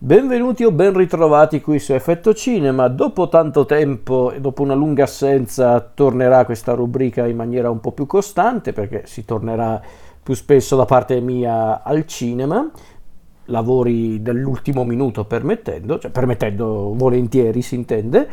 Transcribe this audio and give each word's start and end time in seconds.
Benvenuti 0.00 0.62
o 0.62 0.70
ben 0.70 0.96
ritrovati 0.96 1.60
qui 1.60 1.80
su 1.80 1.92
Effetto 1.92 2.32
Cinema. 2.32 2.86
Dopo 2.86 3.28
tanto 3.28 3.66
tempo 3.66 4.30
e 4.30 4.40
dopo 4.40 4.62
una 4.62 4.74
lunga 4.74 5.02
assenza 5.02 5.80
tornerà 5.80 6.44
questa 6.44 6.72
rubrica 6.74 7.26
in 7.26 7.34
maniera 7.34 7.68
un 7.68 7.80
po' 7.80 7.90
più 7.90 8.06
costante 8.06 8.72
perché 8.72 9.02
si 9.06 9.24
tornerà 9.24 9.82
più 10.22 10.34
spesso 10.34 10.76
da 10.76 10.84
parte 10.84 11.20
mia 11.20 11.82
al 11.82 12.06
cinema, 12.06 12.70
lavori 13.46 14.22
dell'ultimo 14.22 14.84
minuto 14.84 15.24
permettendo, 15.24 15.98
cioè 15.98 16.12
permettendo 16.12 16.94
volentieri 16.94 17.60
si 17.60 17.74
intende. 17.74 18.28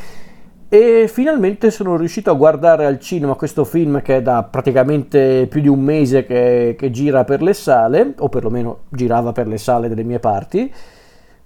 E 0.70 1.08
finalmente 1.08 1.72
sono 1.72 1.98
riuscito 1.98 2.30
a 2.30 2.36
guardare 2.36 2.86
al 2.86 3.00
cinema 3.00 3.34
questo 3.34 3.66
film 3.66 4.04
che 4.04 4.18
è 4.18 4.22
da 4.22 4.44
praticamente 4.44 5.48
più 5.50 5.62
di 5.62 5.68
un 5.68 5.80
mese 5.80 6.28
che, 6.28 6.76
che 6.78 6.92
gira 6.92 7.24
per 7.24 7.42
le 7.42 7.54
sale, 7.54 8.14
o 8.20 8.30
perlomeno 8.30 8.82
girava 8.90 9.32
per 9.32 9.48
le 9.48 9.58
sale 9.58 9.90
delle 9.90 10.04
mie 10.04 10.20
parti 10.20 10.72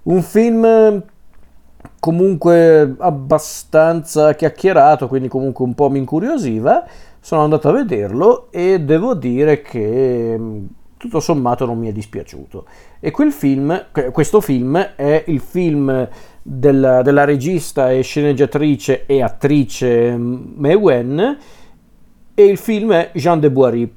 un 0.03 0.21
film 0.21 1.03
comunque 1.99 2.95
abbastanza 2.97 4.33
chiacchierato, 4.33 5.07
quindi 5.07 5.27
comunque 5.27 5.65
un 5.65 5.75
po' 5.75 5.89
mi 5.89 5.99
incuriosiva. 5.99 6.85
Sono 7.19 7.43
andato 7.43 7.67
a 7.67 7.73
vederlo 7.73 8.47
e 8.49 8.79
devo 8.79 9.13
dire 9.13 9.61
che 9.61 10.35
mm, 10.37 10.65
tutto 10.97 11.19
sommato 11.19 11.65
non 11.65 11.77
mi 11.77 11.89
è 11.89 11.91
dispiaciuto. 11.91 12.65
E 12.99 13.11
quel 13.11 13.31
film, 13.31 13.87
questo 14.11 14.39
film 14.41 14.77
è 14.77 15.23
il 15.27 15.39
film 15.41 16.07
della, 16.41 17.01
della 17.01 17.25
regista 17.25 17.91
e 17.91 18.01
sceneggiatrice 18.01 19.05
e 19.05 19.21
attrice 19.21 20.15
Mei 20.17 20.75
Wen 20.75 21.37
e 22.33 22.43
il 22.43 22.57
film 22.57 22.93
è 22.93 23.11
Jean 23.13 23.39
de 23.39 23.51
Boiry, 23.51 23.93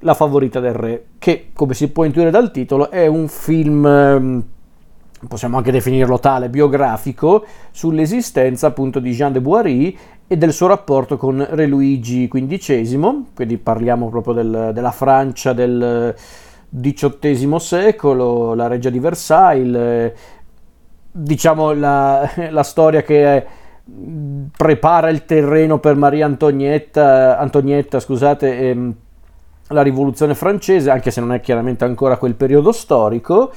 La 0.00 0.12
favorita 0.12 0.60
del 0.60 0.74
re, 0.74 1.06
che 1.18 1.48
come 1.54 1.72
si 1.72 1.90
può 1.90 2.04
intuire 2.04 2.30
dal 2.30 2.50
titolo 2.50 2.90
è 2.90 3.06
un 3.06 3.26
film 3.26 4.44
possiamo 5.28 5.56
anche 5.56 5.72
definirlo 5.72 6.18
tale, 6.18 6.48
biografico 6.48 7.44
sull'esistenza 7.70 8.66
appunto 8.68 8.98
di 9.00 9.12
Jean 9.12 9.32
de 9.32 9.40
Boiry 9.40 9.98
e 10.26 10.36
del 10.36 10.52
suo 10.52 10.66
rapporto 10.66 11.16
con 11.16 11.46
Re 11.48 11.66
Luigi 11.66 12.28
XV, 12.28 13.34
quindi 13.34 13.58
parliamo 13.58 14.08
proprio 14.08 14.34
del, 14.34 14.70
della 14.74 14.90
Francia 14.90 15.52
del 15.52 16.14
XVIII 16.68 17.60
secolo, 17.60 18.54
la 18.54 18.66
reggia 18.66 18.90
di 18.90 18.98
Versailles, 18.98 20.12
diciamo 21.10 21.72
la, 21.72 22.28
la 22.50 22.62
storia 22.62 23.02
che 23.02 23.46
prepara 24.56 25.08
il 25.10 25.24
terreno 25.24 25.78
per 25.78 25.94
Maria 25.94 26.26
Antonietta, 26.26 27.38
Antonietta 27.38 28.00
scusate, 28.00 28.58
ehm, 28.58 28.94
la 29.68 29.82
rivoluzione 29.82 30.34
francese, 30.34 30.90
anche 30.90 31.10
se 31.10 31.20
non 31.20 31.32
è 31.32 31.40
chiaramente 31.40 31.84
ancora 31.84 32.16
quel 32.18 32.34
periodo 32.34 32.72
storico, 32.72 33.52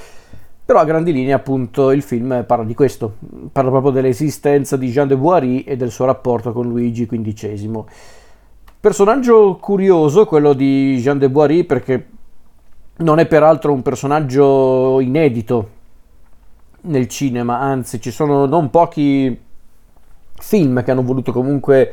però 0.70 0.82
a 0.82 0.86
grandi 0.86 1.12
linee 1.12 1.34
appunto 1.34 1.90
il 1.90 2.04
film 2.04 2.44
parla 2.46 2.64
di 2.64 2.76
questo, 2.76 3.16
parla 3.52 3.72
proprio 3.72 3.92
dell'esistenza 3.92 4.78
di 4.78 4.92
Jean 4.92 5.08
de 5.08 5.18
Boiry 5.18 5.62
e 5.62 5.76
del 5.76 5.90
suo 5.90 6.06
rapporto 6.06 6.54
con 6.54 6.68
Luigi 6.68 7.08
XV. 7.08 7.84
Personaggio 8.80 9.56
curioso 9.56 10.28
quello 10.28 10.54
di 10.54 11.00
Jean 11.02 11.18
de 11.18 11.28
Boiry 11.28 11.64
perché 11.64 12.08
non 12.98 13.18
è 13.18 13.26
peraltro 13.26 13.74
un 13.74 13.82
personaggio 13.82 15.00
inedito 15.00 15.70
nel 16.82 17.08
cinema, 17.08 17.58
anzi 17.58 18.00
ci 18.00 18.12
sono 18.12 18.46
non 18.46 18.70
pochi 18.70 19.36
film 20.36 20.84
che 20.84 20.92
hanno 20.92 21.02
voluto 21.02 21.32
comunque 21.32 21.92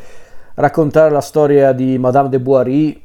raccontare 0.52 1.10
la 1.10 1.22
storia 1.22 1.72
di 1.72 1.96
Madame 1.96 2.28
de 2.28 2.40
Boiry, 2.40 3.02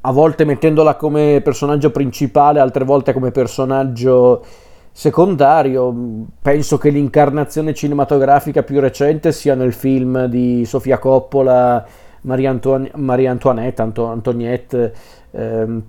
a 0.00 0.10
volte 0.10 0.44
mettendola 0.44 0.96
come 0.96 1.40
personaggio 1.40 1.92
principale, 1.92 2.58
altre 2.58 2.82
volte 2.82 3.12
come 3.12 3.30
personaggio 3.30 4.44
secondario. 4.92 5.94
Penso 6.40 6.78
che 6.78 6.90
l'incarnazione 6.90 7.74
cinematografica 7.74 8.62
più 8.62 8.78
recente 8.78 9.32
sia 9.32 9.54
nel 9.54 9.72
film 9.72 10.26
di 10.26 10.64
Sofia 10.66 10.98
Coppola, 10.98 11.84
Maria, 12.22 12.50
Antoine, 12.50 12.90
Maria 12.94 13.30
Antoinette, 13.30 13.82
Anto, 13.82 14.06
Antoniette, 14.06 14.94
ehm, 15.32 15.82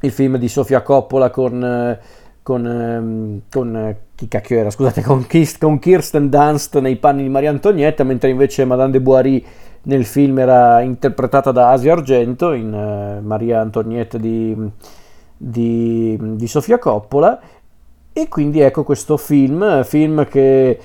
il 0.00 0.10
film 0.10 0.36
di 0.38 0.48
Sofia 0.48 0.82
Coppola 0.82 1.30
con, 1.30 1.98
con, 2.42 2.66
ehm, 2.66 3.40
con 3.50 3.96
chi 4.14 4.26
cacchio 4.26 4.58
era? 4.58 4.70
Scusate, 4.70 5.02
con, 5.02 5.26
con 5.60 5.78
Kirsten 5.78 6.28
Dunst 6.28 6.78
nei 6.78 6.96
panni 6.96 7.22
di 7.22 7.28
Maria 7.28 7.50
Antonietta, 7.50 8.02
mentre 8.02 8.30
invece 8.30 8.64
Madame 8.64 8.90
de 8.90 9.00
Boiry 9.00 9.44
nel 9.84 10.04
film 10.04 10.38
era 10.38 10.80
interpretata 10.80 11.50
da 11.50 11.70
Asia 11.70 11.92
Argento 11.92 12.52
in 12.52 12.72
uh, 12.72 13.24
Maria 13.24 13.60
Antoniette 13.60 14.18
di, 14.18 14.56
di, 15.36 16.16
di 16.20 16.46
Sofia 16.46 16.78
Coppola 16.78 17.40
e 18.12 18.28
quindi 18.28 18.60
ecco 18.60 18.84
questo 18.84 19.16
film, 19.16 19.82
film 19.84 20.26
che 20.26 20.78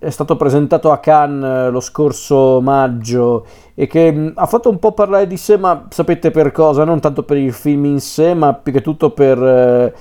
è 0.00 0.08
stato 0.08 0.34
presentato 0.34 0.90
a 0.90 0.98
Cannes 0.98 1.68
eh, 1.68 1.70
lo 1.70 1.80
scorso 1.80 2.62
maggio 2.62 3.44
e 3.74 3.86
che 3.86 4.10
mm, 4.10 4.28
ha 4.34 4.46
fatto 4.46 4.70
un 4.70 4.78
po' 4.78 4.92
parlare 4.92 5.26
di 5.26 5.36
sé, 5.36 5.58
ma 5.58 5.88
sapete 5.90 6.30
per 6.30 6.52
cosa? 6.52 6.84
Non 6.84 7.00
tanto 7.00 7.22
per 7.22 7.36
il 7.36 7.52
film 7.52 7.84
in 7.84 8.00
sé, 8.00 8.32
ma 8.32 8.54
più 8.54 8.72
che 8.72 8.80
tutto 8.80 9.10
per, 9.10 9.42
eh, 9.42 9.94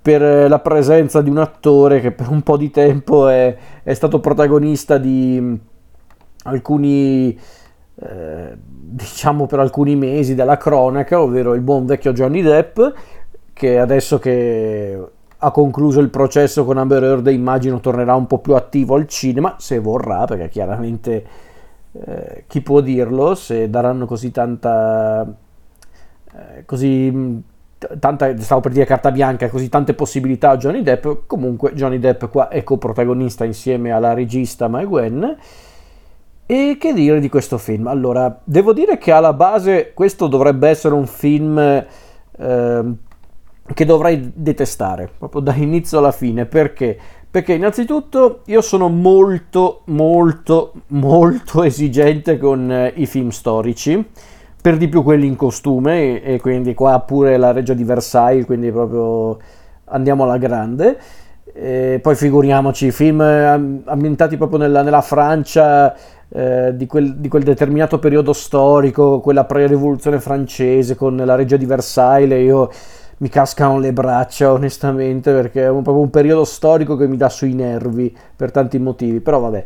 per 0.00 0.48
la 0.48 0.60
presenza 0.60 1.20
di 1.20 1.30
un 1.30 1.38
attore 1.38 2.00
che 2.00 2.12
per 2.12 2.28
un 2.28 2.42
po' 2.42 2.56
di 2.56 2.70
tempo 2.70 3.26
è, 3.26 3.56
è 3.82 3.92
stato 3.92 4.20
protagonista 4.20 4.98
di 4.98 5.36
mm, 5.40 5.54
alcuni, 6.44 7.36
eh, 7.96 8.56
diciamo 8.56 9.46
per 9.46 9.58
alcuni 9.58 9.96
mesi 9.96 10.36
della 10.36 10.56
cronaca, 10.56 11.20
ovvero 11.20 11.54
il 11.54 11.60
buon 11.60 11.86
vecchio 11.86 12.12
Johnny 12.12 12.40
Depp, 12.40 12.78
che 13.52 13.78
adesso 13.80 14.20
che 14.20 14.96
ha 15.40 15.50
concluso 15.50 16.00
il 16.00 16.10
processo 16.10 16.64
con 16.64 16.78
Amber 16.78 17.02
Heard 17.02 17.26
immagino 17.28 17.80
tornerà 17.80 18.14
un 18.14 18.26
po' 18.26 18.38
più 18.38 18.54
attivo 18.54 18.96
al 18.96 19.06
cinema 19.06 19.54
se 19.58 19.78
vorrà 19.78 20.24
perché 20.24 20.48
chiaramente 20.48 21.26
eh, 21.92 22.44
chi 22.46 22.60
può 22.60 22.80
dirlo 22.80 23.34
se 23.34 23.70
daranno 23.70 24.06
così 24.06 24.30
tanta 24.30 25.24
eh, 25.24 26.64
così 26.64 27.42
tanta 28.00 28.36
stavo 28.38 28.60
per 28.60 28.72
dire 28.72 28.84
carta 28.84 29.12
bianca 29.12 29.48
così 29.48 29.68
tante 29.68 29.94
possibilità 29.94 30.50
a 30.50 30.56
Johnny 30.56 30.82
Depp 30.82 31.06
comunque 31.26 31.72
Johnny 31.74 32.00
Depp 32.00 32.24
qua 32.24 32.48
è 32.48 32.64
coprotagonista 32.64 33.44
insieme 33.44 33.92
alla 33.92 34.14
regista 34.14 34.68
Mai 34.68 34.86
Gwen. 34.86 35.36
E 36.50 36.78
che 36.80 36.94
dire 36.94 37.20
di 37.20 37.28
questo 37.28 37.58
film? 37.58 37.88
Allora 37.88 38.40
devo 38.42 38.72
dire 38.72 38.96
che 38.96 39.12
alla 39.12 39.34
base 39.34 39.92
questo 39.92 40.28
dovrebbe 40.28 40.70
essere 40.70 40.94
un 40.94 41.06
film 41.06 41.58
eh, 41.58 42.84
che 43.74 43.84
dovrei 43.84 44.32
detestare 44.34 45.10
proprio 45.18 45.40
da 45.40 45.54
inizio 45.54 45.98
alla 45.98 46.12
fine 46.12 46.46
perché? 46.46 46.96
Perché 47.30 47.52
innanzitutto 47.52 48.40
io 48.46 48.62
sono 48.62 48.88
molto 48.88 49.82
molto 49.86 50.72
molto 50.88 51.62
esigente 51.62 52.38
con 52.38 52.70
eh, 52.72 52.92
i 52.96 53.06
film 53.06 53.28
storici, 53.28 54.04
per 54.60 54.76
di 54.76 54.88
più 54.88 55.02
quelli 55.02 55.26
in 55.26 55.36
costume 55.36 56.22
e, 56.22 56.40
quindi 56.40 56.74
qua 56.74 57.00
pure 57.00 57.36
la 57.36 57.52
Reggia 57.52 57.74
di 57.74 57.84
Versailles, 57.84 58.44
quindi 58.44 58.70
proprio 58.70 59.38
andiamo 59.84 60.24
alla 60.24 60.38
grande. 60.38 60.98
E 61.52 61.98
poi 62.02 62.14
figuriamoci, 62.14 62.90
film 62.90 63.20
ambientati 63.20 64.36
proprio 64.36 64.58
nella, 64.58 64.82
nella 64.82 65.00
Francia 65.00 65.94
eh, 66.28 66.76
di, 66.76 66.86
quel, 66.86 67.16
di, 67.16 67.28
quel, 67.28 67.42
determinato 67.42 67.98
periodo 67.98 68.32
storico, 68.32 69.20
quella 69.20 69.44
pre-rivoluzione 69.44 70.20
francese 70.20 70.94
con 70.94 71.16
la 71.16 71.34
Reggia 71.34 71.56
di 71.56 71.66
Versailles, 71.66 72.44
io 72.44 72.70
mi 73.18 73.28
cascano 73.28 73.78
le 73.78 73.92
braccia 73.92 74.52
onestamente 74.52 75.32
perché 75.32 75.66
è 75.66 75.70
proprio 75.70 75.98
un 75.98 76.10
periodo 76.10 76.44
storico 76.44 76.96
che 76.96 77.06
mi 77.06 77.16
dà 77.16 77.28
sui 77.28 77.54
nervi 77.54 78.14
per 78.36 78.50
tanti 78.50 78.78
motivi, 78.78 79.20
però 79.20 79.40
vabbè. 79.40 79.64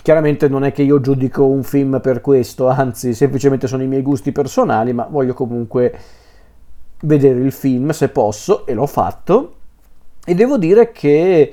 Chiaramente 0.00 0.48
non 0.48 0.64
è 0.64 0.72
che 0.72 0.82
io 0.82 1.00
giudico 1.00 1.44
un 1.44 1.62
film 1.62 2.00
per 2.00 2.22
questo, 2.22 2.68
anzi 2.68 3.12
semplicemente 3.12 3.66
sono 3.66 3.82
i 3.82 3.86
miei 3.86 4.00
gusti 4.00 4.32
personali, 4.32 4.94
ma 4.94 5.06
voglio 5.10 5.34
comunque 5.34 5.94
vedere 7.00 7.40
il 7.40 7.52
film 7.52 7.90
se 7.90 8.08
posso 8.08 8.64
e 8.64 8.72
l'ho 8.72 8.86
fatto 8.86 9.54
e 10.24 10.34
devo 10.34 10.56
dire 10.56 10.92
che 10.92 11.52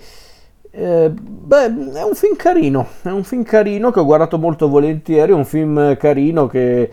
eh, 0.71 1.11
beh, 1.11 1.65
è 1.93 2.01
un 2.01 2.15
film 2.15 2.35
carino, 2.35 2.87
è 3.03 3.09
un 3.09 3.23
film 3.23 3.43
carino 3.43 3.91
che 3.91 3.99
ho 3.99 4.05
guardato 4.05 4.39
molto 4.39 4.67
volentieri, 4.69 5.31
è 5.31 5.35
un 5.35 5.45
film 5.45 5.95
carino 5.97 6.47
che 6.47 6.89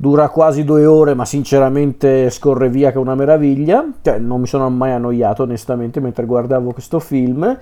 dura 0.00 0.28
quasi 0.28 0.62
due 0.62 0.86
ore, 0.86 1.14
ma 1.14 1.24
sinceramente 1.24 2.30
scorre 2.30 2.68
via 2.68 2.90
che 2.90 2.96
è 2.96 3.00
una 3.00 3.16
meraviglia. 3.16 3.84
Cioè, 4.00 4.18
non 4.18 4.40
mi 4.40 4.46
sono 4.46 4.70
mai 4.70 4.92
annoiato 4.92 5.42
onestamente 5.42 6.00
mentre 6.00 6.24
guardavo 6.24 6.72
questo 6.72 7.00
film. 7.00 7.58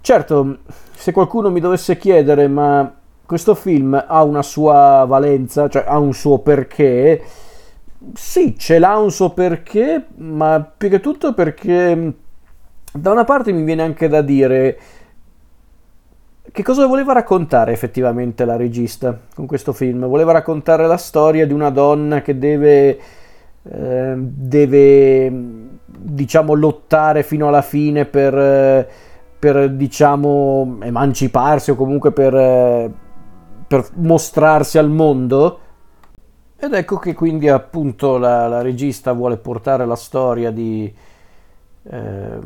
Certo, 0.00 0.58
se 0.94 1.10
qualcuno 1.10 1.50
mi 1.50 1.60
dovesse 1.60 1.96
chiedere, 1.96 2.48
ma 2.48 2.92
questo 3.24 3.54
film 3.54 4.04
ha 4.06 4.22
una 4.22 4.42
sua 4.42 5.04
valenza, 5.08 5.68
cioè 5.68 5.84
ha 5.86 5.98
un 5.98 6.12
suo 6.12 6.38
perché, 6.38 7.22
sì, 8.12 8.56
ce 8.58 8.78
l'ha 8.78 8.96
un 8.98 9.10
suo 9.10 9.30
perché, 9.30 10.04
ma 10.16 10.60
più 10.76 10.90
che 10.90 11.00
tutto 11.00 11.32
perché 11.32 12.12
da 12.92 13.10
una 13.10 13.24
parte 13.24 13.52
mi 13.52 13.62
viene 13.62 13.82
anche 13.82 14.08
da 14.08 14.20
dire 14.20 14.78
che 16.50 16.62
cosa 16.62 16.86
voleva 16.86 17.12
raccontare 17.12 17.72
effettivamente 17.72 18.44
la 18.44 18.56
regista 18.56 19.18
con 19.34 19.46
questo 19.46 19.72
film? 19.72 20.06
Voleva 20.06 20.32
raccontare 20.32 20.86
la 20.86 20.96
storia 20.96 21.46
di 21.46 21.52
una 21.52 21.70
donna 21.70 22.22
che 22.22 22.38
deve, 22.38 22.98
eh, 23.62 24.14
deve 24.16 25.30
diciamo, 25.86 26.54
lottare 26.54 27.22
fino 27.22 27.48
alla 27.48 27.62
fine 27.62 28.06
per, 28.06 28.88
per 29.38 29.70
diciamo 29.70 30.78
emanciparsi 30.80 31.70
o 31.70 31.74
comunque 31.74 32.12
per, 32.12 32.90
per 33.66 33.88
mostrarsi 33.94 34.78
al 34.78 34.90
mondo. 34.90 35.60
Ed 36.56 36.72
ecco 36.72 36.96
che 36.96 37.14
quindi 37.14 37.48
appunto 37.48 38.16
la, 38.16 38.48
la 38.48 38.62
regista 38.62 39.12
vuole 39.12 39.36
portare 39.36 39.86
la 39.86 39.96
storia 39.96 40.50
di, 40.50 40.92
eh, 41.90 42.38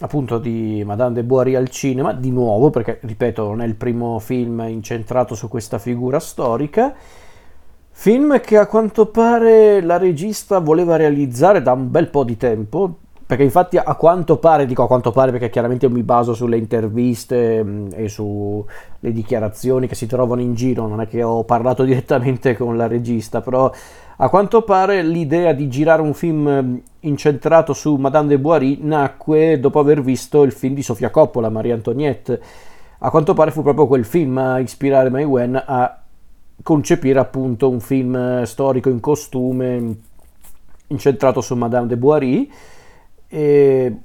appunto 0.00 0.38
di 0.38 0.82
Madame 0.84 1.14
de 1.14 1.24
Boiry 1.24 1.54
al 1.54 1.68
cinema, 1.68 2.12
di 2.12 2.30
nuovo, 2.30 2.70
perché 2.70 2.98
ripeto 3.02 3.44
non 3.44 3.62
è 3.62 3.66
il 3.66 3.74
primo 3.74 4.18
film 4.18 4.64
incentrato 4.68 5.34
su 5.34 5.48
questa 5.48 5.78
figura 5.78 6.20
storica, 6.20 6.94
film 7.90 8.40
che 8.40 8.56
a 8.56 8.66
quanto 8.66 9.06
pare 9.06 9.80
la 9.80 9.98
regista 9.98 10.60
voleva 10.60 10.96
realizzare 10.96 11.62
da 11.62 11.72
un 11.72 11.90
bel 11.90 12.08
po' 12.08 12.22
di 12.22 12.36
tempo, 12.36 12.98
perché 13.26 13.42
infatti 13.42 13.76
a 13.76 13.94
quanto 13.96 14.38
pare, 14.38 14.64
dico 14.64 14.84
a 14.84 14.86
quanto 14.86 15.10
pare 15.10 15.32
perché 15.32 15.50
chiaramente 15.50 15.84
io 15.84 15.92
mi 15.92 16.02
baso 16.02 16.32
sulle 16.32 16.56
interviste 16.56 17.62
mh, 17.62 17.88
e 17.92 18.08
sulle 18.08 18.64
dichiarazioni 19.00 19.86
che 19.86 19.94
si 19.94 20.06
trovano 20.06 20.40
in 20.40 20.54
giro, 20.54 20.86
non 20.86 21.00
è 21.00 21.08
che 21.08 21.22
ho 21.22 21.44
parlato 21.44 21.82
direttamente 21.84 22.56
con 22.56 22.76
la 22.76 22.86
regista, 22.86 23.40
però 23.40 23.70
a 24.20 24.28
quanto 24.28 24.62
pare 24.62 25.02
l'idea 25.02 25.52
di 25.52 25.68
girare 25.68 26.02
un 26.02 26.12
film 26.12 26.80
incentrato 27.00 27.72
su 27.72 27.94
Madame 27.94 28.26
de 28.26 28.38
Boiry 28.38 28.78
nacque 28.80 29.60
dopo 29.60 29.78
aver 29.78 30.02
visto 30.02 30.42
il 30.42 30.50
film 30.50 30.74
di 30.74 30.82
Sofia 30.82 31.10
Coppola, 31.10 31.48
Maria 31.50 31.74
Antoniette. 31.74 32.42
A 32.98 33.10
quanto 33.10 33.32
pare 33.32 33.52
fu 33.52 33.62
proprio 33.62 33.86
quel 33.86 34.04
film 34.04 34.36
a 34.38 34.58
ispirare 34.58 35.08
Mai 35.08 35.22
Wen 35.22 35.62
a 35.64 36.00
concepire 36.64 37.20
appunto 37.20 37.70
un 37.70 37.78
film 37.78 38.42
storico 38.42 38.88
in 38.88 38.98
costume 38.98 39.96
incentrato 40.88 41.40
su 41.40 41.54
Madame 41.54 41.86
de 41.86 41.96
Boiry 41.96 42.50
e 43.28 43.96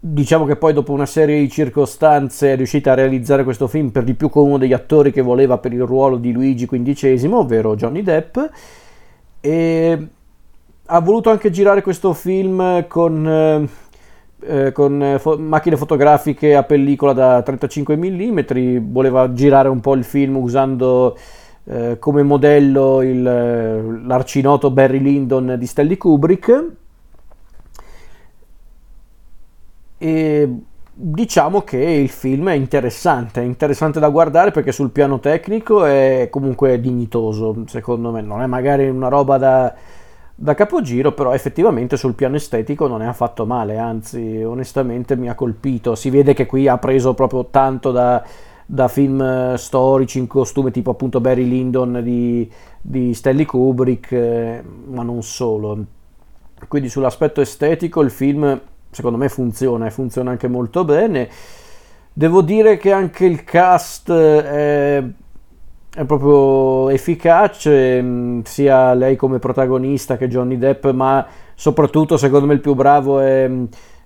diciamo 0.00 0.46
che 0.46 0.56
poi 0.56 0.72
dopo 0.72 0.92
una 0.92 1.04
serie 1.04 1.40
di 1.40 1.50
circostanze 1.50 2.54
è 2.54 2.56
riuscita 2.56 2.92
a 2.92 2.94
realizzare 2.94 3.44
questo 3.44 3.66
film 3.66 3.90
per 3.90 4.04
di 4.04 4.14
più 4.14 4.30
con 4.30 4.46
uno 4.46 4.56
degli 4.56 4.72
attori 4.72 5.12
che 5.12 5.20
voleva 5.20 5.58
per 5.58 5.74
il 5.74 5.82
ruolo 5.82 6.16
di 6.16 6.32
Luigi 6.32 6.66
XV, 6.66 7.30
ovvero 7.34 7.76
Johnny 7.76 8.02
Depp 8.02 8.38
e 9.48 10.08
ha 10.84 11.00
voluto 11.00 11.30
anche 11.30 11.50
girare 11.50 11.80
questo 11.80 12.12
film 12.12 12.86
con, 12.86 13.26
eh, 13.26 13.68
eh 14.66 14.72
con 14.72 15.16
fo- 15.18 15.38
macchine 15.38 15.76
fotografiche 15.76 16.54
a 16.54 16.64
pellicola 16.64 17.14
da 17.14 17.40
35 17.40 17.96
mm, 17.96 18.40
voleva 18.90 19.32
girare 19.32 19.68
un 19.70 19.80
po' 19.80 19.94
il 19.94 20.04
film 20.04 20.36
usando 20.36 21.16
eh, 21.64 21.96
come 21.98 22.22
modello 22.22 23.00
il, 23.02 23.22
l'arcinoto 24.06 24.70
Barry 24.70 25.00
Lyndon 25.00 25.56
di 25.58 25.66
Stanley 25.66 25.96
Kubrick. 25.96 26.66
E 30.00 30.54
diciamo 31.00 31.62
che 31.62 31.76
il 31.76 32.08
film 32.08 32.48
è 32.48 32.54
interessante, 32.54 33.40
è 33.40 33.44
interessante 33.44 34.00
da 34.00 34.08
guardare 34.08 34.50
perché 34.50 34.72
sul 34.72 34.90
piano 34.90 35.20
tecnico 35.20 35.84
è 35.84 36.26
comunque 36.28 36.80
dignitoso, 36.80 37.62
secondo 37.66 38.10
me, 38.10 38.20
non 38.20 38.42
è 38.42 38.46
magari 38.46 38.88
una 38.88 39.06
roba 39.06 39.38
da, 39.38 39.72
da 40.34 40.54
capogiro, 40.54 41.12
però 41.12 41.32
effettivamente 41.32 41.96
sul 41.96 42.14
piano 42.14 42.34
estetico 42.34 42.88
non 42.88 43.00
è 43.02 43.06
affatto 43.06 43.46
male, 43.46 43.78
anzi 43.78 44.42
onestamente 44.42 45.14
mi 45.14 45.28
ha 45.28 45.36
colpito, 45.36 45.94
si 45.94 46.10
vede 46.10 46.34
che 46.34 46.46
qui 46.46 46.66
ha 46.66 46.78
preso 46.78 47.14
proprio 47.14 47.46
tanto 47.46 47.92
da, 47.92 48.20
da 48.66 48.88
film 48.88 49.54
storici 49.54 50.18
in 50.18 50.26
costume 50.26 50.72
tipo 50.72 50.90
appunto 50.90 51.20
Barry 51.20 51.46
Lyndon 51.46 52.00
di, 52.02 52.50
di 52.80 53.14
Stanley 53.14 53.44
Kubrick, 53.44 54.10
eh, 54.10 54.64
ma 54.86 55.04
non 55.04 55.22
solo. 55.22 55.78
Quindi 56.66 56.88
sull'aspetto 56.88 57.40
estetico 57.40 58.00
il 58.00 58.10
film 58.10 58.60
secondo 58.90 59.18
me 59.18 59.28
funziona 59.28 59.86
e 59.86 59.90
funziona 59.90 60.30
anche 60.30 60.48
molto 60.48 60.84
bene. 60.84 61.28
Devo 62.12 62.42
dire 62.42 62.78
che 62.78 62.90
anche 62.90 63.26
il 63.26 63.44
cast 63.44 64.10
è, 64.10 65.02
è 65.94 66.04
proprio 66.04 66.88
efficace, 66.88 68.02
mm, 68.02 68.40
sia 68.42 68.92
lei 68.94 69.14
come 69.14 69.38
protagonista 69.38 70.16
che 70.16 70.26
Johnny 70.26 70.58
Depp, 70.58 70.86
ma 70.88 71.24
soprattutto 71.54 72.16
secondo 72.16 72.46
me 72.46 72.54
il 72.54 72.60
più 72.60 72.74
bravo 72.74 73.20
è, 73.20 73.48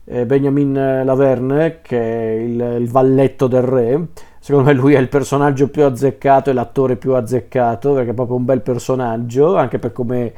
è 0.05 0.27
Benjamin 0.27 1.03
Laverne, 1.05 1.79
che 1.81 1.99
è 1.99 2.33
il, 2.41 2.77
il 2.81 2.91
valletto 2.91 3.47
del 3.47 3.63
re. 3.63 4.07
Secondo 4.39 4.69
me 4.69 4.75
lui 4.75 4.93
è 4.93 4.99
il 4.99 5.09
personaggio 5.09 5.69
più 5.69 5.85
azzeccato 5.85 6.51
e 6.51 6.53
l'attore 6.53 6.97
più 6.97 7.15
azzeccato, 7.15 7.95
perché 7.95 8.11
è 8.11 8.15
proprio 8.15 8.37
un 8.37 8.45
bel 8.45 8.61
personaggio, 8.61 9.57
anche 9.57 9.79
per 9.79 9.93
come, 9.93 10.33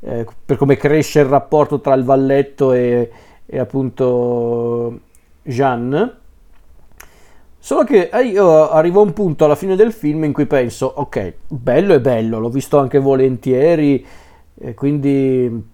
eh, 0.00 0.26
per 0.44 0.56
come 0.56 0.76
cresce 0.76 1.20
il 1.20 1.26
rapporto 1.26 1.80
tra 1.80 1.94
il 1.94 2.02
valletto 2.02 2.72
e, 2.72 3.10
e 3.52 3.58
appunto 3.58 5.00
Jeanne. 5.42 6.18
Solo 7.58 7.84
che 7.84 8.08
eh, 8.10 8.22
io 8.22 8.70
arrivo 8.70 9.00
a 9.00 9.04
un 9.04 9.12
punto 9.12 9.44
alla 9.44 9.56
fine 9.56 9.74
del 9.74 9.92
film 9.92 10.24
in 10.24 10.32
cui 10.32 10.46
penso, 10.46 10.86
ok, 10.86 11.34
bello 11.48 11.92
è 11.92 12.00
bello, 12.00 12.38
l'ho 12.38 12.48
visto 12.48 12.78
anche 12.78 12.98
volentieri, 12.98 14.06
e 14.54 14.74
quindi 14.74 15.68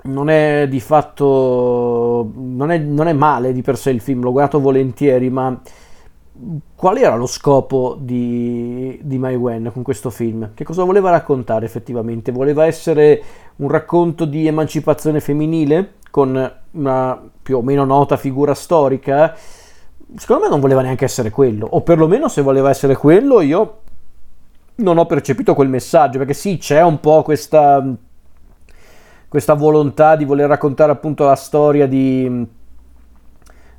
non 0.00 0.30
è 0.30 0.66
di 0.68 0.80
fatto, 0.80 2.30
non 2.34 2.70
è, 2.70 2.78
non 2.78 3.08
è 3.08 3.12
male 3.12 3.52
di 3.52 3.60
per 3.60 3.76
sé 3.76 3.90
il 3.90 4.00
film, 4.00 4.22
l'ho 4.22 4.32
guardato 4.32 4.60
volentieri, 4.60 5.28
ma 5.28 5.60
qual 6.74 6.96
era 6.96 7.16
lo 7.16 7.26
scopo 7.26 7.96
di, 7.98 8.98
di 9.02 9.18
Mai 9.18 9.36
Wen 9.36 9.70
con 9.72 9.82
questo 9.82 10.10
film? 10.10 10.52
Che 10.54 10.64
cosa 10.64 10.84
voleva 10.84 11.10
raccontare 11.10 11.66
effettivamente? 11.66 12.32
Voleva 12.32 12.66
essere 12.66 13.22
un 13.56 13.68
racconto 13.68 14.24
di 14.24 14.46
emancipazione 14.46 15.20
femminile? 15.20 15.96
con 16.10 16.52
una 16.70 17.22
più 17.42 17.58
o 17.58 17.62
meno 17.62 17.84
nota 17.84 18.16
figura 18.16 18.54
storica, 18.54 19.34
secondo 20.16 20.44
me 20.44 20.48
non 20.48 20.60
voleva 20.60 20.82
neanche 20.82 21.04
essere 21.04 21.30
quello, 21.30 21.66
o 21.70 21.82
perlomeno 21.82 22.28
se 22.28 22.42
voleva 22.42 22.70
essere 22.70 22.96
quello 22.96 23.40
io 23.40 23.80
non 24.76 24.98
ho 24.98 25.06
percepito 25.06 25.54
quel 25.54 25.68
messaggio, 25.68 26.18
perché 26.18 26.34
sì, 26.34 26.56
c'è 26.58 26.82
un 26.82 27.00
po' 27.00 27.22
questa, 27.22 27.84
questa 29.28 29.54
volontà 29.54 30.14
di 30.14 30.24
voler 30.24 30.48
raccontare 30.48 30.92
appunto 30.92 31.24
la 31.24 31.34
storia 31.34 31.86
di, 31.86 32.46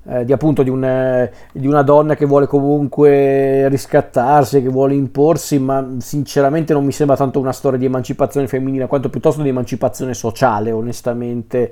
eh, 0.10 0.26
di, 0.26 0.34
appunto, 0.34 0.64
di, 0.64 0.72
un, 0.72 1.30
di, 1.52 1.68
una 1.68 1.84
donna 1.84 2.16
che 2.16 2.26
vuole 2.26 2.48
comunque 2.48 3.70
riscattarsi, 3.70 4.62
che 4.62 4.70
vuole 4.70 4.96
imporsi, 4.96 5.60
ma 5.60 5.88
sinceramente 6.00 6.74
non 6.74 6.84
mi 6.84 6.92
sembra 6.92 7.16
tanto 7.16 7.40
una 7.40 7.52
storia 7.52 7.78
di 7.78 7.86
emancipazione 7.86 8.48
femminile, 8.48 8.88
quanto 8.88 9.10
piuttosto 9.10 9.44
di 9.44 9.50
emancipazione 9.50 10.16
sociale, 10.16 10.72
onestamente. 10.72 11.72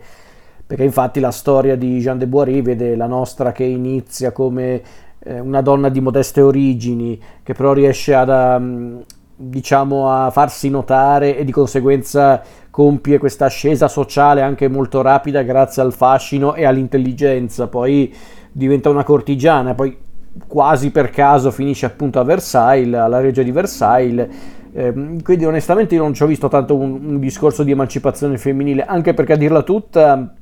Perché 0.67 0.83
infatti 0.83 1.19
la 1.19 1.31
storia 1.31 1.75
di 1.75 1.99
Jean 1.99 2.19
de 2.19 2.27
Boiry 2.27 2.61
vede 2.61 2.95
la 2.95 3.07
nostra 3.07 3.51
che 3.51 3.63
inizia 3.63 4.31
come 4.31 4.81
eh, 5.19 5.39
una 5.39 5.61
donna 5.61 5.89
di 5.89 6.01
modeste 6.01 6.41
origini, 6.41 7.19
che 7.41 7.53
però 7.53 7.73
riesce 7.73 8.13
ad, 8.13 8.29
um, 8.29 9.03
diciamo, 9.35 10.11
a 10.11 10.29
farsi 10.29 10.69
notare 10.69 11.37
e 11.37 11.43
di 11.43 11.51
conseguenza 11.51 12.43
compie 12.77 13.17
questa 13.17 13.45
ascesa 13.45 13.87
sociale 13.87 14.43
anche 14.43 14.67
molto 14.67 15.01
rapida 15.01 15.41
grazie 15.41 15.81
al 15.81 15.91
fascino 15.91 16.53
e 16.53 16.63
all'intelligenza, 16.63 17.65
poi 17.65 18.13
diventa 18.51 18.87
una 18.91 19.03
cortigiana, 19.03 19.73
poi 19.73 19.97
quasi 20.45 20.91
per 20.91 21.09
caso 21.09 21.49
finisce 21.49 21.87
appunto 21.87 22.19
a 22.19 22.23
Versailles, 22.23 22.99
alla 22.99 23.19
regia 23.19 23.41
di 23.41 23.49
Versailles. 23.49 24.27
Eh, 24.71 24.93
quindi 25.23 25.45
onestamente 25.45 25.95
io 25.95 26.03
non 26.03 26.13
ci 26.13 26.21
ho 26.21 26.27
visto 26.27 26.49
tanto 26.49 26.75
un, 26.75 27.03
un 27.03 27.19
discorso 27.19 27.63
di 27.63 27.71
emancipazione 27.71 28.37
femminile, 28.37 28.85
anche 28.85 29.15
perché 29.15 29.33
a 29.33 29.37
dirla 29.37 29.63
tutta 29.63 30.35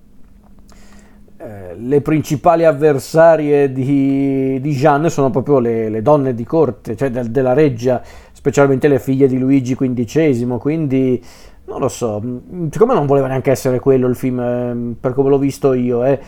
eh, 1.37 1.75
le 1.77 2.01
principali 2.01 2.65
avversarie 2.65 3.71
di, 3.71 4.59
di 4.59 4.71
Jeanne 4.73 5.09
sono 5.09 5.29
proprio 5.29 5.59
le, 5.59 5.87
le, 5.87 6.01
donne 6.01 6.33
di 6.33 6.43
corte, 6.43 6.97
cioè 6.97 7.09
del, 7.09 7.31
della 7.31 7.53
reggia, 7.53 8.01
specialmente 8.33 8.89
le 8.89 8.99
figlie 8.99 9.27
di 9.27 9.37
Luigi 9.37 9.73
XV, 9.73 10.57
quindi 10.57 11.23
non 11.65 11.79
lo 11.79 11.87
so, 11.87 12.21
secondo 12.69 12.93
me 12.93 12.93
non 12.93 13.05
voleva 13.05 13.27
neanche 13.27 13.51
essere 13.51 13.79
quello 13.79 14.07
il 14.07 14.15
film, 14.15 14.39
eh, 14.39 14.95
per 14.99 15.13
come 15.13 15.29
l'ho 15.29 15.37
visto 15.37 15.73
io, 15.73 16.03
eh. 16.03 16.19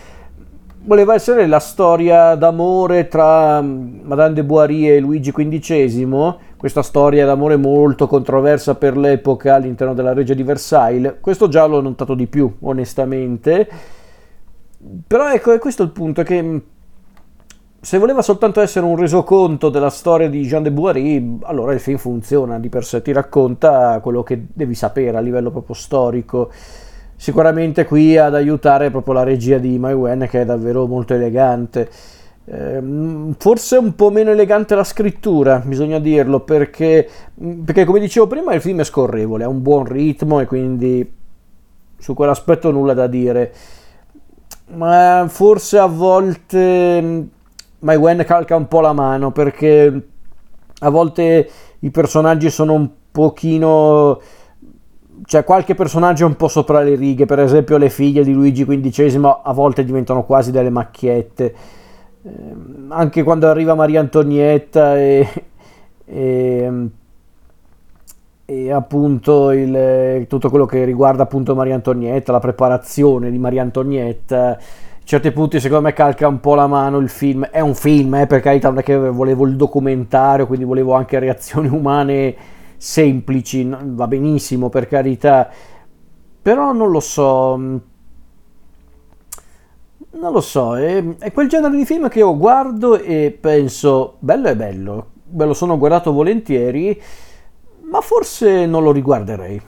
voleva 0.83 1.13
essere 1.13 1.47
la 1.47 1.59
storia 1.59 2.35
d'amore 2.35 3.07
tra 3.07 3.61
Madame 3.61 4.33
de 4.33 4.43
Boiry 4.43 4.89
e 4.89 4.99
Luigi 4.99 5.31
XV, 5.31 6.35
questa 6.57 6.81
storia 6.81 7.25
d'amore 7.25 7.55
molto 7.55 8.07
controversa 8.07 8.75
per 8.75 8.97
l'epoca 8.97 9.55
all'interno 9.55 9.93
della 9.93 10.13
reggia 10.13 10.33
di 10.33 10.43
Versailles, 10.43 11.15
questo 11.21 11.47
già 11.47 11.65
l'ho 11.65 11.81
notato 11.81 12.15
di 12.15 12.27
più, 12.27 12.51
onestamente 12.61 13.69
però 15.07 15.31
ecco, 15.31 15.51
è 15.51 15.59
questo 15.59 15.83
il 15.83 15.89
punto, 15.89 16.23
che 16.23 16.41
mm, 16.41 16.57
se 17.79 17.97
voleva 17.99 18.21
soltanto 18.21 18.59
essere 18.59 18.85
un 18.85 18.95
resoconto 18.95 19.69
della 19.69 19.89
storia 19.89 20.27
di 20.29 20.41
Jean 20.41 20.63
de 20.63 20.71
Boiry, 20.71 21.39
allora 21.43 21.73
il 21.73 21.79
film 21.79 21.97
funziona 21.97 22.59
di 22.59 22.69
per 22.69 22.83
sé, 22.83 23.01
ti 23.01 23.11
racconta 23.11 23.99
quello 24.01 24.23
che 24.23 24.47
devi 24.51 24.73
sapere 24.73 25.15
a 25.15 25.21
livello 25.21 25.51
proprio 25.51 25.75
storico. 25.75 26.51
Sicuramente 27.15 27.85
qui 27.85 28.17
ad 28.17 28.35
aiutare 28.35 28.91
proprio 28.91 29.13
la 29.13 29.23
regia 29.23 29.57
di 29.57 29.77
Mai 29.79 29.93
Wen 29.93 30.27
che 30.29 30.41
è 30.41 30.45
davvero 30.45 30.85
molto 30.87 31.13
elegante. 31.13 31.89
Eh, 32.45 32.81
forse 33.37 33.77
un 33.77 33.93
po' 33.95 34.09
meno 34.09 34.31
elegante 34.31 34.75
la 34.75 34.83
scrittura, 34.83 35.61
bisogna 35.63 35.99
dirlo, 35.99 36.41
perché, 36.41 37.07
perché 37.63 37.85
come 37.85 37.99
dicevo 37.99 38.27
prima 38.27 38.53
il 38.53 38.61
film 38.61 38.79
è 38.79 38.83
scorrevole, 38.83 39.43
ha 39.43 39.49
un 39.49 39.61
buon 39.61 39.85
ritmo 39.85 40.39
e 40.39 40.45
quindi 40.45 41.13
su 41.99 42.13
quell'aspetto 42.13 42.71
nulla 42.71 42.93
da 42.93 43.07
dire 43.07 43.53
ma 44.69 45.25
forse 45.29 45.77
a 45.77 45.85
volte 45.85 47.29
My 47.79 47.95
Wen 47.95 48.23
calca 48.25 48.55
un 48.55 48.67
po' 48.67 48.81
la 48.81 48.93
mano 48.93 49.31
perché 49.31 50.07
a 50.79 50.89
volte 50.89 51.49
i 51.79 51.91
personaggi 51.91 52.49
sono 52.49 52.73
un 52.73 52.89
pochino 53.11 54.19
cioè 55.25 55.43
qualche 55.43 55.75
personaggio 55.75 56.23
è 56.23 56.27
un 56.27 56.35
po' 56.35 56.47
sopra 56.47 56.81
le 56.81 56.95
righe, 56.95 57.25
per 57.25 57.39
esempio 57.39 57.77
le 57.77 57.89
figlie 57.89 58.23
di 58.23 58.33
Luigi 58.33 58.65
XV 58.65 59.39
a 59.43 59.51
volte 59.51 59.83
diventano 59.83 60.23
quasi 60.23 60.51
delle 60.51 60.69
macchiette. 60.69 61.55
Eh, 62.23 62.29
anche 62.89 63.23
quando 63.23 63.47
arriva 63.47 63.75
Maria 63.75 63.99
Antonietta 63.99 64.97
e, 64.97 65.27
e, 66.05 66.89
e 68.45 68.71
appunto 68.71 69.51
il, 69.51 70.25
tutto 70.27 70.49
quello 70.49 70.65
che 70.65 70.85
riguarda 70.85 71.23
appunto 71.23 71.55
Maria 71.55 71.75
Antonietta, 71.75 72.31
la 72.31 72.39
preparazione 72.39 73.31
di 73.31 73.37
Maria 73.37 73.63
Antonietta, 73.63 74.57
certi 75.07 75.31
punti 75.31 75.61
secondo 75.61 75.85
me 75.85 75.93
calca 75.93 76.27
un 76.27 76.41
po' 76.41 76.53
la 76.53 76.67
mano 76.67 76.97
il 76.97 77.07
film. 77.07 77.45
È 77.45 77.61
un 77.61 77.75
film, 77.75 78.13
eh, 78.15 78.27
per 78.27 78.41
carità, 78.41 78.67
non 78.67 78.79
è 78.79 78.83
che 78.83 78.97
volevo 78.97 79.45
il 79.45 79.55
documentario, 79.55 80.45
quindi 80.45 80.65
volevo 80.65 80.95
anche 80.95 81.17
reazioni 81.17 81.69
umane 81.73 82.35
semplici, 82.75 83.65
va 83.69 84.05
benissimo 84.05 84.67
per 84.67 84.87
carità, 84.87 85.49
però 86.41 86.73
non 86.73 86.91
lo 86.91 86.99
so, 86.99 87.55
non 87.55 87.81
lo 90.11 90.41
so, 90.41 90.77
è, 90.77 91.01
è 91.19 91.31
quel 91.31 91.47
genere 91.47 91.77
di 91.77 91.85
film 91.85 92.09
che 92.09 92.19
io 92.19 92.37
guardo 92.37 92.99
e 92.99 93.35
penso, 93.39 94.17
bello 94.19 94.49
è 94.49 94.55
bello, 94.57 95.11
me 95.29 95.45
lo 95.45 95.53
sono 95.53 95.77
guardato 95.77 96.11
volentieri, 96.11 97.01
ma 97.89 98.01
forse 98.01 98.65
non 98.65 98.83
lo 98.83 98.91
riguarderei. 98.91 99.61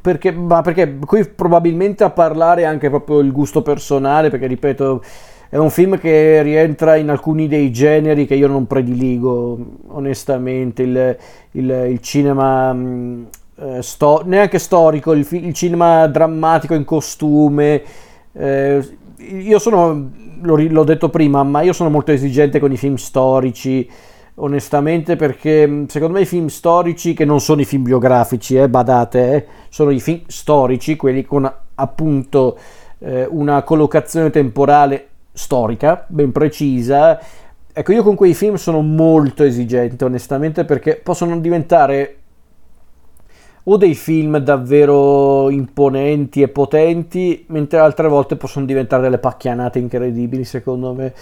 Perché, 0.00 0.32
perché 0.32 0.98
qui 0.98 1.24
probabilmente 1.26 2.04
a 2.04 2.10
parlare 2.10 2.64
anche 2.64 2.88
proprio 2.88 3.18
il 3.18 3.32
gusto 3.32 3.62
personale, 3.62 4.30
perché 4.30 4.46
ripeto, 4.46 5.02
è 5.48 5.56
un 5.56 5.70
film 5.70 5.98
che 5.98 6.40
rientra 6.42 6.96
in 6.96 7.10
alcuni 7.10 7.48
dei 7.48 7.70
generi 7.72 8.26
che 8.26 8.34
io 8.34 8.46
non 8.46 8.66
prediligo, 8.66 9.58
onestamente. 9.88 10.82
Il, 10.82 11.16
il, 11.52 11.86
il 11.90 12.00
cinema 12.00 12.72
mm, 12.72 13.24
eh, 13.56 13.82
sto, 13.82 14.22
neanche 14.24 14.58
storico, 14.58 15.12
il, 15.12 15.26
il, 15.30 15.52
cinema 15.52 16.06
drammatico 16.06 16.74
in 16.74 16.84
costume. 16.84 17.82
Eh, 18.32 18.96
io 19.16 19.58
sono, 19.58 20.10
l'ho 20.40 20.84
detto 20.84 21.10
prima, 21.10 21.42
ma 21.42 21.60
io 21.62 21.72
sono 21.72 21.90
molto 21.90 22.12
esigente 22.12 22.58
con 22.58 22.72
i 22.72 22.76
film 22.76 22.94
storici 22.94 23.88
onestamente 24.36 25.16
perché 25.16 25.66
mm, 25.66 25.84
secondo 25.86 26.14
me 26.14 26.22
i 26.22 26.26
film 26.26 26.46
storici 26.46 27.14
che 27.14 27.24
non 27.24 27.40
sono 27.40 27.60
i 27.60 27.64
film 27.64 27.82
biografici 27.82 28.56
eh, 28.56 28.68
badate 28.68 29.34
eh, 29.34 29.46
sono 29.68 29.90
i 29.90 30.00
film 30.00 30.22
storici 30.26 30.96
quelli 30.96 31.24
con 31.24 31.52
appunto 31.74 32.56
eh, 32.98 33.26
una 33.28 33.62
collocazione 33.62 34.30
temporale 34.30 35.08
storica, 35.32 36.04
ben 36.08 36.32
precisa. 36.32 37.20
Ecco, 37.72 37.92
io 37.92 38.02
con 38.02 38.14
quei 38.14 38.34
film 38.34 38.54
sono 38.56 38.82
molto 38.82 39.42
esigente, 39.42 40.04
onestamente, 40.04 40.64
perché 40.64 40.96
possono 40.96 41.38
diventare 41.40 42.16
o 43.64 43.76
dei 43.76 43.94
film 43.94 44.38
davvero 44.38 45.48
imponenti 45.48 46.42
e 46.42 46.48
potenti, 46.48 47.44
mentre 47.48 47.78
altre 47.78 48.08
volte 48.08 48.36
possono 48.36 48.66
diventare 48.66 49.02
delle 49.02 49.18
pacchianate 49.18 49.78
incredibili, 49.78 50.44
secondo 50.44 50.92
me. 50.92 51.12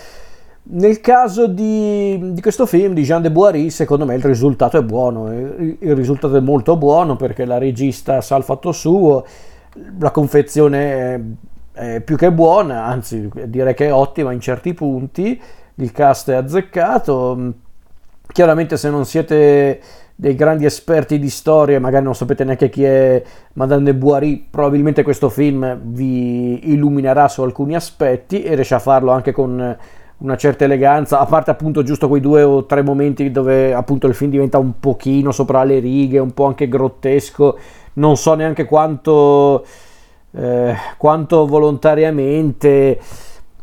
Nel 0.73 1.01
caso 1.01 1.47
di, 1.47 2.33
di, 2.33 2.41
questo 2.41 2.67
film 2.67 2.95
di 2.95 3.03
Jean 3.03 3.23
de 3.23 3.31
Boiry, 3.31 3.71
secondo 3.71 4.05
me 4.05 4.15
il 4.15 4.23
risultato 4.23 4.79
è 4.79 4.83
buono. 4.83 5.33
Il, 5.33 5.95
risultato 5.97 6.37
è 6.37 6.41
molto 6.41 6.77
buono 6.77 7.17
perché 7.17 7.45
la 7.45 7.59
regista 7.59 8.21
sa 8.21 8.37
il 8.37 8.45
fatto 8.45 8.71
suo, 8.71 9.25
la 9.99 10.11
confezione 10.11 10.93
è 10.93 11.21
è 11.81 12.01
più 12.01 12.17
che 12.17 12.31
buona, 12.31 12.85
anzi 12.85 13.31
direi 13.47 13.75
che 13.75 13.87
è 13.87 13.93
ottima 13.93 14.33
in 14.33 14.41
certi 14.41 14.75
punti, 14.75 15.41
il 15.77 15.93
cast 15.93 16.31
è 16.31 16.35
azzeccato, 16.35 17.53
chiaramente 18.31 18.77
se 18.77 18.91
non 18.91 19.07
siete 19.07 19.81
dei 20.15 20.35
grandi 20.35 20.67
esperti 20.67 21.19
di 21.19 21.31
storia, 21.31 21.81
magari 21.81 22.05
non 22.05 22.15
sapete 22.15 22.45
neanche 22.45 22.69
chi 22.69 22.85
è 22.85 23.23
Madame 23.55 23.85
de 23.85 23.95
Boiry, 23.95 24.49
probabilmente 24.51 25.03
questo 25.03 25.31
film 25.31 25.79
vi 25.83 26.71
illuminerà 26.73 27.29
su 27.29 27.41
alcuni 27.43 27.75
aspetti 27.75 28.43
e 28.43 28.55
riesce 28.55 28.75
a 28.75 28.81
farlo 28.81 29.13
anche 29.13 29.33
con 29.33 29.77
una 30.21 30.37
certa 30.37 30.65
eleganza, 30.65 31.19
a 31.19 31.27
parte 31.27 31.51
appunto 31.51 31.83
giusto 31.83 32.09
quei 32.09 32.21
due 32.21 32.43
o 32.43 32.65
tre 32.67 32.83
momenti 32.83 33.31
dove 33.31 33.75
appunto 33.75 34.07
il 34.07 34.15
film 34.15 34.31
diventa 34.31 34.59
un 34.59 34.79
pochino 34.81 35.33
sopra 35.33 35.65
le 35.65 35.79
righe, 35.79 36.19
un 36.19 36.33
po' 36.33 36.47
anche 36.47 36.69
grottesco, 36.69 37.59
non 37.95 38.17
so 38.17 38.35
neanche 38.35 38.65
quanto 38.65 39.65
eh, 40.33 40.75
quanto 40.97 41.47
volontariamente. 41.47 43.01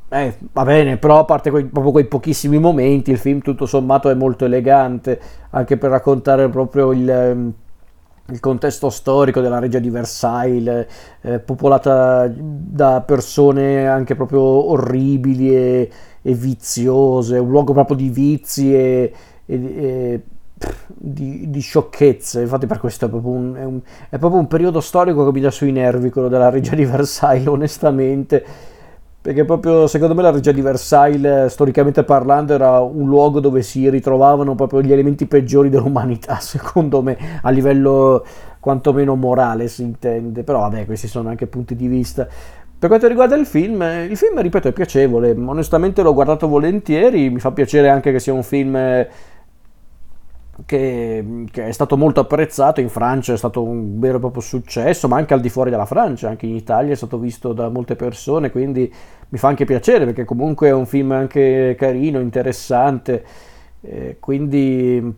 Eh, 0.10 0.38
va 0.54 0.64
bene, 0.64 0.98
però 0.98 1.20
a 1.20 1.26
parte 1.26 1.50
quei, 1.50 1.66
proprio 1.66 1.92
quei 1.92 2.06
pochissimi 2.06 2.60
momenti, 2.60 3.12
il 3.12 3.18
film 3.18 3.42
tutto 3.42 3.66
sommato 3.66 4.10
è 4.10 4.14
molto 4.14 4.46
elegante, 4.46 5.20
anche 5.50 5.78
per 5.78 5.90
raccontare 5.90 6.48
proprio 6.48 6.94
il, 6.94 7.10
ehm, 7.10 7.54
il 8.30 8.40
contesto 8.40 8.90
storico 8.90 9.40
della 9.40 9.60
regia 9.60 9.80
di 9.80 9.90
Versailles, 9.90 10.86
eh, 11.22 11.40
popolata 11.40 12.30
da 12.30 13.02
persone 13.02 13.88
anche 13.88 14.16
proprio 14.16 14.42
orribili 14.42 15.56
e, 15.56 15.90
e, 16.22 16.34
viziose, 16.34 17.38
un 17.38 17.50
luogo 17.50 17.74
proprio 17.74 17.96
di 17.96 18.10
vizi 18.10 18.74
e, 18.74 19.14
e 19.46 20.22
di, 20.88 21.50
di, 21.50 21.60
sciocchezze. 21.60 22.42
Infatti, 22.42 22.66
per 22.66 22.80
questo 22.80 23.06
è 23.06 23.10
proprio, 23.10 23.32
un, 23.32 23.56
è, 23.56 23.64
un, 23.64 23.82
è 24.10 24.18
proprio, 24.18 24.40
un, 24.40 24.48
periodo 24.48 24.82
storico 24.82 25.26
che 25.26 25.32
mi 25.32 25.42
dà 25.42 25.52
sui 25.52 25.72
nervi, 25.72 26.10
quello 26.10 26.28
della 26.28 26.50
regia 26.50 26.76
di 26.76 26.86
Versailles, 26.86 27.48
onestamente. 27.48 28.46
Perché 29.20 29.44
proprio 29.44 29.88
secondo 29.88 30.16
me 30.16 30.22
la 30.22 30.32
regia 30.32 30.52
di 30.54 30.62
Versailles, 30.62 31.52
storicamente 31.52 32.04
parlando, 32.04 32.54
era 32.54 32.80
un 32.80 33.08
luogo 33.08 33.42
dove 33.42 33.62
si 33.62 33.90
ritrovavano 33.90 34.56
proprio 34.56 34.82
gli 34.82 34.92
elementi 34.94 35.26
peggiori 35.26 35.70
dell'umanità, 35.70 36.38
secondo 36.42 37.02
me, 37.02 37.18
a 37.42 37.50
livello 37.50 38.26
quantomeno 38.60 39.16
morale 39.16 39.68
si 39.68 39.84
intende. 39.84 40.44
Però 40.44 40.60
vabbè, 40.62 40.86
questi 40.86 41.08
sono 41.08 41.30
anche 41.30 41.48
punti 41.48 41.76
di 41.76 41.88
vista. 41.88 42.28
Per 42.80 42.90
quanto 42.90 43.08
riguarda 43.08 43.36
il 43.36 43.48
film, 43.48 43.82
il 43.82 44.16
film, 44.16 44.40
ripeto, 44.40 44.68
è 44.68 44.72
piacevole. 44.72 45.32
Onestamente 45.32 46.04
l'ho 46.04 46.14
guardato 46.14 46.48
volentieri, 46.48 47.30
mi 47.30 47.40
fa 47.40 47.52
piacere 47.52 47.90
anche 47.90 48.12
che 48.12 48.20
sia 48.20 48.34
un 48.34 48.44
film 48.44 48.78
che, 50.66 51.46
che, 51.52 51.68
è 51.68 51.72
stato 51.72 51.98
molto 51.98 52.20
apprezzato 52.20 52.82
in 52.82 52.90
Francia, 52.90 53.34
è 53.34 53.38
stato 53.38 53.62
un 53.62 54.00
vero 54.00 54.18
e 54.18 54.20
proprio 54.20 54.42
successo, 54.42 55.08
ma 55.08 55.18
anche 55.18 55.34
al 55.34 55.42
di 55.42 55.50
fuori 55.50 55.70
della 55.70 55.86
Francia, 55.86 56.30
anche 56.30 56.46
in 56.46 56.56
Italia 56.56 56.94
è 56.94 56.96
stato 56.96 57.18
visto 57.18 57.54
da 57.54 57.70
molte 57.70 57.96
persone, 57.96 58.52
quindi 58.52 58.92
mi 59.30 59.38
fa 59.38 59.50
anche 59.50 59.66
piacere 59.66 60.06
perché 60.06 60.26
comunque 60.26 60.70
è 60.70 60.74
un 60.74 60.86
film 60.86 61.12
anche 61.12 61.76
carino, 61.78 62.20
interessante, 62.20 63.24
eh, 63.82 64.18
quindi 64.20 65.16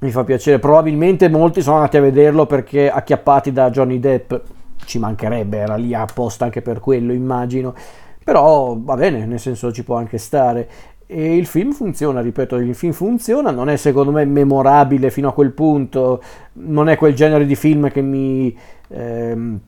mi 0.00 0.10
fa 0.10 0.24
piacere. 0.24 0.58
Probabilmente 0.58 1.28
molti 1.28 1.60
sono 1.60 1.76
andati 1.76 1.96
a 1.96 2.00
vederlo 2.00 2.46
perché 2.46 2.90
acchiappati 2.90 3.52
da 3.52 3.70
Johnny 3.70 3.98
Depp, 3.98 4.34
ci 4.84 4.98
mancherebbe, 4.98 5.58
era 5.58 5.76
lì 5.76 5.94
apposta 5.94 6.44
anche 6.44 6.62
per 6.62 6.80
quello, 6.80 7.12
immagino. 7.12 7.74
Però 8.22 8.76
va 8.78 8.94
bene, 8.94 9.26
nel 9.26 9.40
senso 9.40 9.72
ci 9.72 9.84
può 9.84 9.96
anche 9.96 10.18
stare. 10.18 10.68
E 11.10 11.36
il 11.36 11.46
film 11.46 11.72
funziona, 11.72 12.20
ripeto, 12.20 12.56
il 12.56 12.74
film 12.74 12.92
funziona, 12.92 13.50
non 13.50 13.70
è 13.70 13.76
secondo 13.76 14.12
me 14.12 14.26
memorabile 14.26 15.10
fino 15.10 15.28
a 15.28 15.32
quel 15.32 15.52
punto, 15.52 16.22
non 16.52 16.90
è 16.90 16.98
quel 16.98 17.14
genere 17.14 17.46
di 17.46 17.54
film 17.56 17.90
che 17.90 18.02
mi, 18.02 18.54
ehm, 18.88 19.58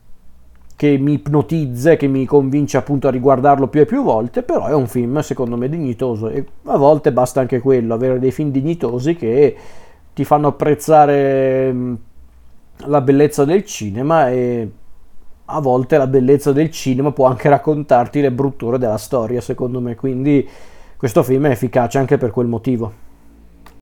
che 0.77 0.99
mi 0.99 1.15
ipnotizza 1.15 1.97
che 1.97 2.09
mi 2.09 2.27
convince 2.27 2.77
appunto 2.77 3.09
a 3.09 3.11
riguardarlo 3.11 3.69
più 3.69 3.81
e 3.81 3.87
più 3.87 4.03
volte, 4.03 4.43
però 4.43 4.67
è 4.67 4.75
un 4.75 4.87
film 4.87 5.19
secondo 5.21 5.57
me 5.57 5.71
dignitoso 5.71 6.29
e 6.29 6.45
a 6.65 6.77
volte 6.77 7.11
basta 7.11 7.41
anche 7.41 7.61
quello, 7.61 7.95
avere 7.95 8.19
dei 8.19 8.33
film 8.33 8.51
dignitosi 8.51 9.17
che 9.17 9.57
ti 10.13 10.25
fanno 10.25 10.49
apprezzare 10.49 11.69
ehm, 11.69 11.99
la 12.85 13.01
bellezza 13.01 13.47
del 13.47 13.65
cinema 13.65 14.29
e 14.29 14.71
a 15.47 15.61
volte 15.61 15.97
la 15.97 16.07
bellezza 16.07 16.53
del 16.53 16.71
cinema 16.71 17.13
può 17.13 17.27
anche 17.27 17.49
raccontarti 17.49 18.21
le 18.21 18.31
brutture 18.31 18.77
della 18.77 18.99
storia, 18.99 19.41
secondo 19.41 19.81
me, 19.81 19.95
quindi 19.95 20.47
questo 21.01 21.23
film 21.23 21.47
è 21.47 21.51
efficace 21.53 21.97
anche 21.97 22.19
per 22.19 22.31
quel 22.31 22.47
motivo. 22.47 22.93